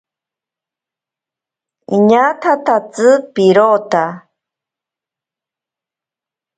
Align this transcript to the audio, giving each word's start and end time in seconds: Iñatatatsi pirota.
Iñatatatsi 1.95 3.09
pirota. 3.33 4.03